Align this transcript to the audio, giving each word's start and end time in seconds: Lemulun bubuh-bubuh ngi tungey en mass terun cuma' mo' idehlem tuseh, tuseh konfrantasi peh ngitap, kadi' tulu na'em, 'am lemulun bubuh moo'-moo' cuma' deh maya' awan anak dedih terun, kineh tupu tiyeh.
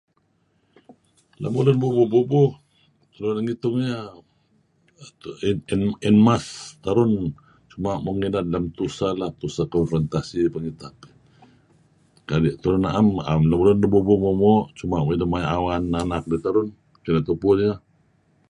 Lemulun 1.41 1.77
bubuh-bubuh 1.81 2.49
ngi 3.43 3.53
tungey 3.61 3.93
en 6.07 6.15
mass 6.27 6.45
terun 6.83 7.11
cuma' 7.69 8.01
mo' 8.03 8.23
idehlem 8.27 8.65
tuseh, 8.77 9.11
tuseh 9.39 9.67
konfrantasi 9.75 10.39
peh 10.53 10.61
ngitap, 10.63 10.95
kadi' 12.27 12.57
tulu 12.61 12.77
na'em, 12.81 13.07
'am 13.27 13.41
lemulun 13.49 13.77
bubuh 13.93 14.17
moo'-moo' 14.23 14.67
cuma' 14.77 15.05
deh 15.19 15.29
maya' 15.31 15.53
awan 15.57 15.83
anak 16.03 16.23
dedih 16.25 16.43
terun, 16.45 16.67
kineh 17.03 17.23
tupu 17.27 17.49
tiyeh. 17.59 17.77